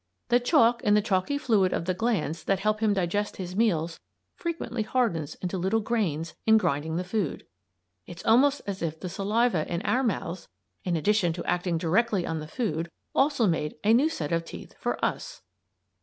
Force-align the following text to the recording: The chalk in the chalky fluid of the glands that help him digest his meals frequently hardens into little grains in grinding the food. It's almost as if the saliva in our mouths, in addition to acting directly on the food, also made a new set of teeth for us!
The 0.29 0.39
chalk 0.39 0.81
in 0.83 0.95
the 0.95 1.01
chalky 1.03 1.37
fluid 1.37 1.71
of 1.73 1.85
the 1.85 1.93
glands 1.93 2.43
that 2.45 2.61
help 2.61 2.79
him 2.79 2.91
digest 2.91 3.37
his 3.37 3.55
meals 3.55 3.99
frequently 4.35 4.81
hardens 4.81 5.35
into 5.43 5.59
little 5.59 5.79
grains 5.79 6.33
in 6.47 6.57
grinding 6.57 6.95
the 6.95 7.03
food. 7.03 7.45
It's 8.07 8.25
almost 8.25 8.63
as 8.65 8.81
if 8.81 8.99
the 8.99 9.09
saliva 9.09 9.71
in 9.71 9.83
our 9.83 10.01
mouths, 10.01 10.47
in 10.83 10.95
addition 10.97 11.33
to 11.33 11.45
acting 11.45 11.77
directly 11.77 12.25
on 12.25 12.39
the 12.39 12.47
food, 12.47 12.89
also 13.13 13.45
made 13.45 13.75
a 13.83 13.93
new 13.93 14.09
set 14.09 14.31
of 14.31 14.43
teeth 14.43 14.73
for 14.79 14.97
us! 15.05 15.43